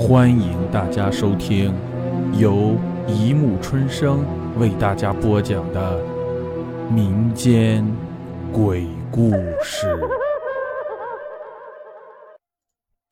[0.00, 1.74] 欢迎大家收听
[2.32, 2.74] 由
[3.06, 4.24] 一木春生
[4.58, 6.02] 为大家播讲的
[6.90, 7.86] 民间
[8.50, 9.30] 鬼故
[9.62, 9.86] 事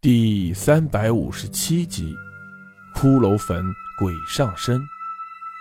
[0.01, 2.17] 第三百五十七集
[2.99, 3.63] 《骷髅坟
[3.99, 4.81] 鬼上身》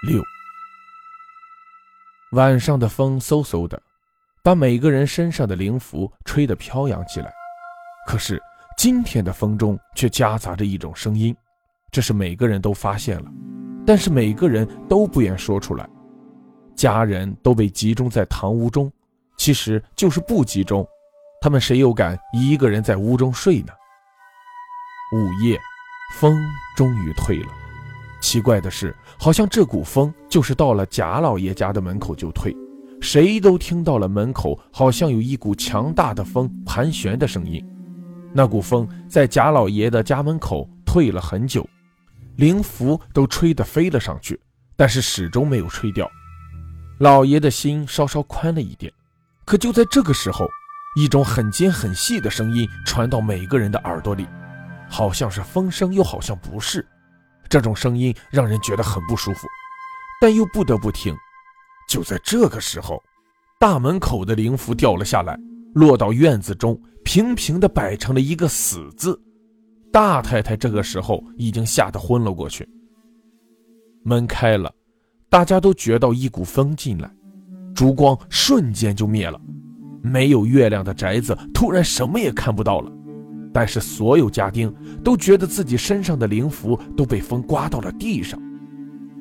[0.07, 0.23] 六。
[2.32, 3.82] 晚上的风嗖嗖的，
[4.41, 7.34] 把每个人身上的灵符吹得飘扬起来。
[8.07, 8.41] 可是。
[8.78, 11.36] 今天的风中却夹杂着一种声音，
[11.91, 13.25] 这是每个人都发现了，
[13.88, 15.89] 但是每个人都不愿说出来。
[16.75, 18.92] 家人都被集中在堂屋中，
[19.36, 20.87] 其实就是不集中，
[21.42, 23.74] 他们谁又敢一个人在屋中睡呢？
[25.12, 25.59] 午夜，
[26.20, 26.37] 风
[26.75, 27.50] 终于退了。
[28.21, 32.56] 奇怪的是，好像这股风就是到了贾老爷家的门口就退，
[33.02, 37.67] 谁都听到了门口好像有一股强大的风盘旋的声音。
[38.33, 41.67] 那股风在贾老爷的家门口退了很久，
[42.36, 44.39] 灵符都吹得飞了上去，
[44.75, 46.09] 但是始终没有吹掉。
[47.00, 48.92] 老爷的心稍稍宽了一点。
[49.45, 50.47] 可就在这个时候，
[50.95, 54.28] 一种很尖很细的声音传到每个人的耳朵里，
[54.89, 56.86] 好像是风声，又好像不是。
[57.50, 59.47] 这种声音让人觉得很不舒服，
[60.19, 61.16] 但又不得不听。
[61.88, 63.02] 就在这个时候，
[63.58, 65.39] 大门口的灵符掉了下来。
[65.73, 69.17] 落到院子中，平平的摆成了一个死字。
[69.94, 72.67] 大太太这个时候已经吓得昏了过去。
[74.03, 74.69] 门开了，
[75.30, 77.09] 大家都觉到一股风进来，
[77.73, 79.39] 烛光瞬间就灭了。
[80.02, 82.91] 没有月亮的宅子突然什么也看不到了。
[83.53, 84.69] 但是所有家丁
[85.02, 88.38] 都觉得自己身上的灵符都被风刮到了地上。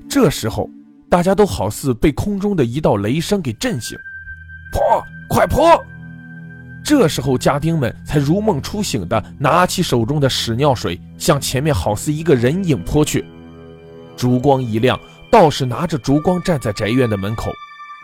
[0.09, 0.69] 这时候，
[1.09, 3.97] 大家都好似被空中的一道雷声给震醒，
[4.73, 4.83] 泼，
[5.29, 5.81] 快泼！
[6.87, 13.25] 这时候，家丁们才如梦初醒的拿起手中的屎尿水，向前面好似一个人影泼去。
[14.17, 14.97] 烛光一亮，
[15.29, 17.51] 道士拿着烛光站在宅院的门口，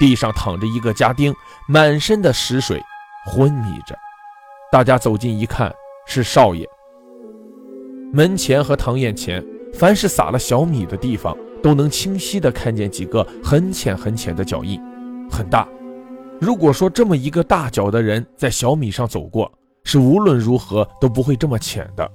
[0.01, 1.33] 地上躺着一个家丁，
[1.69, 2.83] 满身的屎水，
[3.25, 3.97] 昏迷着。
[4.73, 5.73] 大家走近一看，
[6.05, 6.69] 是少爷。
[8.13, 9.41] 门前和堂眼前，
[9.73, 14.83] 凡是撒了小米的地方，都能清晰的看见几个很浅很浅的脚印，
[15.31, 15.69] 很大。
[16.43, 19.49] 如果说这么一个大脚的人在小米上走过，
[19.85, 22.11] 是无论如何都不会这么浅的。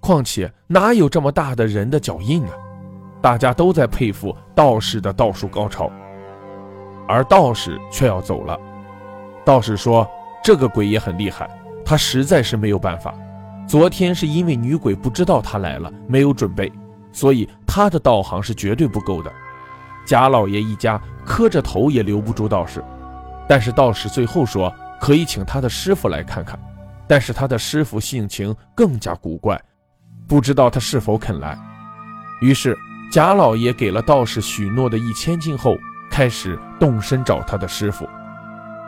[0.00, 2.50] 况且哪有这么大的人的脚印呢？
[3.22, 5.88] 大家都在佩服道士的道术高超，
[7.06, 8.58] 而道士却要走了。
[9.44, 10.04] 道士说
[10.42, 11.48] ：“这个鬼也很厉害，
[11.84, 13.14] 他实在是没有办法。
[13.68, 16.72] 昨天是因为女鬼不知道他来了，没有准备，
[17.12, 19.32] 所以他的道行是绝对不够的。”
[20.04, 22.84] 贾老爷一家磕着头也留不住道士。
[23.46, 26.58] 但是道士最后说可以请他的师傅来看看，
[27.06, 29.60] 但是他的师傅性情更加古怪，
[30.26, 31.58] 不知道他是否肯来。
[32.40, 32.76] 于是
[33.12, 35.76] 贾老爷给了道士许诺的一千金后，
[36.10, 38.08] 开始动身找他的师傅。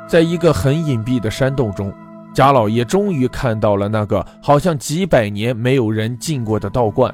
[0.08, 1.92] 在一个很隐蔽的山洞中，
[2.32, 7.12] 贾老爷终于看到了那个好像几百年没有人进过的道观。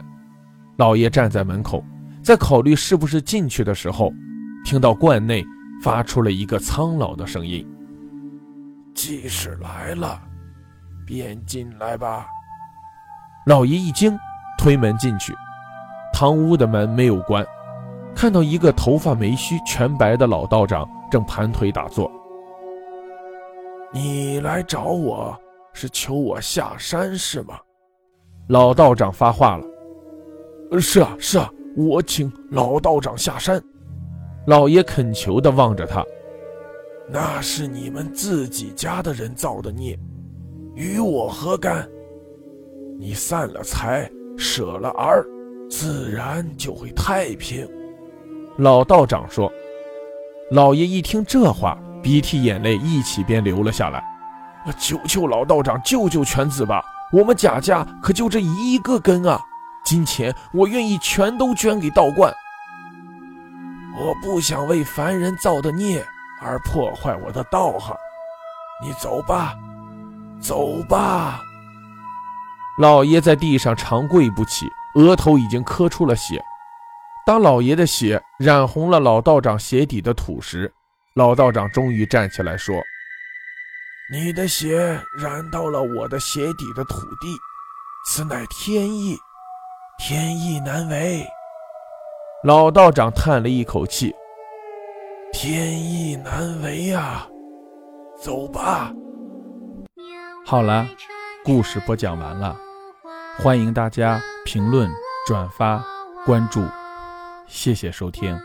[0.76, 1.84] 老爷站在门口，
[2.22, 4.12] 在考虑是不是进去的时候，
[4.64, 5.44] 听到观内。
[5.82, 7.66] 发出了一个苍老的声音
[8.94, 10.22] ：“即使来了，
[11.04, 12.28] 便进来吧。”
[13.46, 14.16] 老爷一惊，
[14.56, 15.34] 推门进去，
[16.14, 17.44] 堂屋的门没有关，
[18.14, 22.08] 看到一个头发没须、全白的老道长正盘腿打坐。
[23.92, 25.36] 你来找我
[25.72, 27.58] 是求我下山是吗？
[28.46, 29.66] 老道长发话了
[30.80, 33.60] ：“是啊，是啊，我请老道长下山。”
[34.46, 36.04] 老爷恳求地望着他，
[37.08, 39.96] 那是你们自己家的人造的孽，
[40.74, 41.88] 与我何干？
[42.98, 45.24] 你散了财，舍了儿，
[45.70, 47.68] 自然就会太平。
[48.58, 49.50] 老道长说。
[50.50, 54.04] 老爷一听这话，鼻涕眼泪一起便流了下来。
[54.78, 56.84] 求求老道长救救犬子吧！
[57.12, 59.40] 我们贾家可就这一个根啊！
[59.84, 62.32] 金钱我愿意全都捐给道观。
[63.98, 66.04] 我不想为凡人造的孽
[66.40, 67.94] 而破坏我的道行，
[68.82, 69.54] 你走吧，
[70.40, 71.40] 走吧。
[72.78, 76.42] 老爷在地上长跪不起，额头已经磕出了血。
[77.26, 80.72] 当老爷的血染红了老道长鞋底的土时，
[81.14, 82.74] 老道长终于站起来说
[84.10, 87.36] ：“你的血染到了我的鞋底的土地，
[88.06, 89.16] 此乃天意，
[89.98, 91.24] 天意难违。”
[92.44, 94.12] 老道长叹了一口气
[95.32, 97.24] ：“天意难违呀，
[98.20, 98.92] 走吧。”
[100.44, 100.84] 好了，
[101.44, 102.56] 故事播讲完了，
[103.38, 104.90] 欢迎大家评论、
[105.24, 105.84] 转发、
[106.26, 106.64] 关注，
[107.46, 108.36] 谢谢收听。